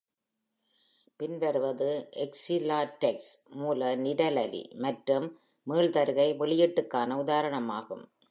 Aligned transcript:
பின்வருவது 1.19 1.89
XeLaTeX 2.29 3.17
மூல 3.49 3.95
நிரலி 3.95 4.63
மற்றும் 4.75 5.27
மீள்தருகை 5.67 6.29
வெளியீட்டுக்கான 6.39 7.17
உதாரணமாகும். 7.23 8.03